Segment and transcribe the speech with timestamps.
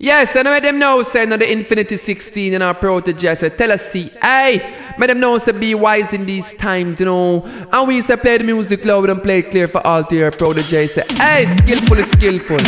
[0.00, 4.12] Yes, and I made them know on the Infinity 16 and our Protoje, said, Tela-C,
[4.22, 7.42] hey, made them know to be wise in these times, you know.
[7.72, 10.30] And we used to play the music loud and play clear for all to your
[10.30, 10.86] Protoje.
[10.86, 12.58] Say, hey, skillful is skillful.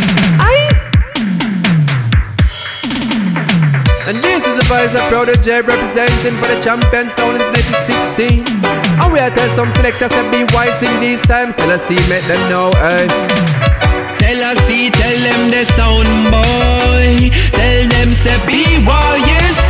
[0.43, 0.75] Aye.
[4.09, 8.43] And this is the voice of Protoje representing for the champion sound in 2016.
[8.99, 11.55] And we are tell some selectors to be wise in these times.
[11.55, 13.07] Tela-C, make them know, hey.
[14.19, 16.70] Tela-C, tell them the sound boy.
[18.23, 18.37] Say
[18.85, 19.61] wise.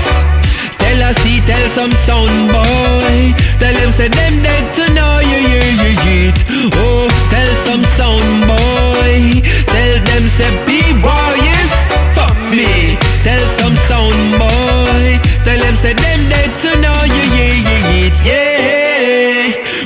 [0.78, 3.30] Tela-C, tell some sound boy.
[3.58, 6.70] Tell them say them dead to know you, you, you, you.
[6.74, 9.38] Oh, tell some sound boy.
[9.70, 11.74] Tell them say be wise.
[12.16, 12.98] Fuck me.
[13.22, 15.20] Tell some sound boy.
[15.44, 18.80] Tell them say them dead to know you, you, you, you, yeah.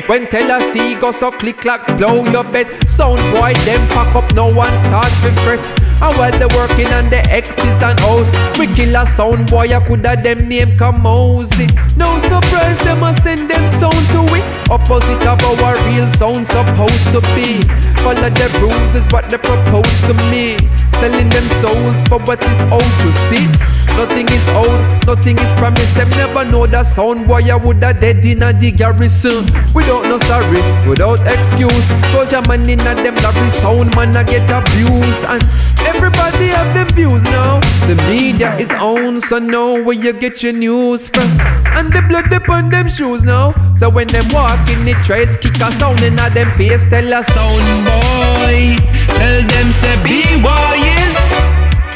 [0.07, 4.15] When tell a see go so click clack blow your bed Sound boy them pack
[4.15, 8.29] up no one start to fret And while they working on the X's and O's
[8.59, 11.69] We kill a sound boy I coulda them name Kamosi.
[11.97, 17.09] No surprise them a send them sound to it Opposite of our real sound supposed
[17.13, 17.61] to be.
[18.03, 20.57] Follow the rules is what they propose to me.
[20.99, 25.95] Selling them souls for what is old you see Nothing is old, nothing is promised.
[25.95, 27.29] Them never know that sound.
[27.29, 29.47] Boy I woulda dead in a the garrison.
[29.75, 31.87] Without no sorry, without excuse.
[32.11, 33.95] Soldier man in a them lobby sound.
[33.95, 35.25] Man I get abused.
[35.31, 35.43] And
[35.87, 37.61] everybody have them views now.
[37.87, 41.31] The media is on so know where you get your news from?
[41.79, 43.55] And the blood upon them shoes now.
[43.79, 47.13] So when them walk in the trace kick a sound in a them face Tell
[47.13, 48.77] a sound boy.
[49.15, 51.17] Tell them say be wise.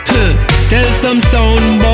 [0.06, 0.32] Huh.
[0.68, 1.87] Tell some sound boy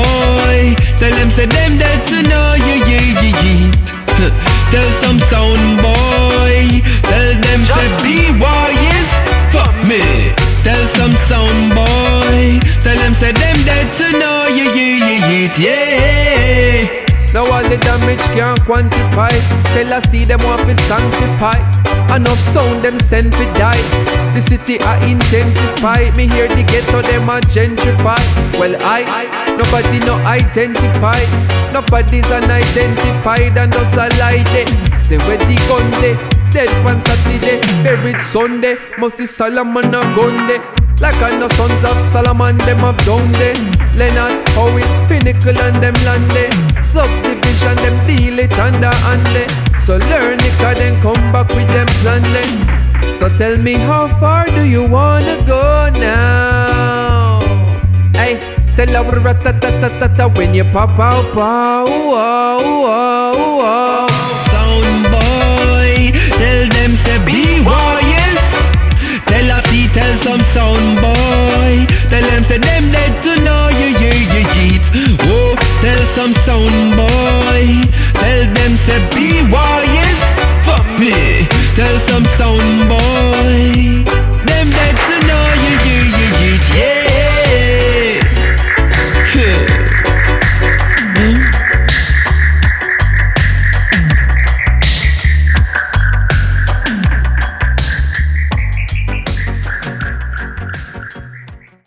[1.35, 3.71] say them dead to know you yeah yeah yeah.
[4.17, 4.31] Huh.
[4.71, 6.79] Tell some sound boy.
[7.03, 9.11] Tell them say be wise
[9.51, 10.31] Fuck me.
[10.63, 12.59] Tell some sound boy.
[12.79, 18.23] Tell them say them dead to know you yeah yeah yeah now all the damage
[18.31, 19.33] can't quantify.
[19.73, 21.74] Tela-C them want to sanctify
[22.13, 23.81] Enough sound them send to die.
[24.35, 26.11] The city I intensify.
[26.15, 28.19] Me hear the ghetto them a gentrify.
[28.59, 29.25] Well I,
[29.57, 31.23] nobody no identify.
[31.73, 34.63] Nobody's unidentified and us a lie they
[35.09, 36.15] They where the gun they
[36.51, 40.61] Dead on Saturday, buried Sunday Must see Solomon a gun they
[41.01, 43.53] like I know sons of Solomon, them have done there.
[43.99, 44.79] Leonard, Howell,
[45.11, 46.51] Pinnacle and them land there.
[46.83, 49.51] Subdivision, them deal it under and there.
[49.83, 50.39] So learn
[51.35, 52.23] back with them plan.
[53.19, 57.43] So tell me how far do you wanna go now?
[58.15, 58.39] Hey,
[58.77, 64.07] tell her rat-ta-ta-ta-ta when you pop out, pow, wow, wow, wow.
[64.51, 65.91] Sound boy,
[66.39, 68.47] tell them say be wise.
[69.27, 71.73] Tela-C, tell some sound boy.
[72.11, 75.07] Tell them say them dead to know you, you, you, you.
[75.35, 75.51] Oh,
[75.83, 77.63] tell some sound boy.
[78.23, 79.15] Tell them say.
[79.55, 80.04] Fuck
[80.97, 83.04] Tell some sound boy.